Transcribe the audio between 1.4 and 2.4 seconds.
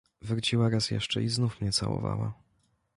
mnie całowała."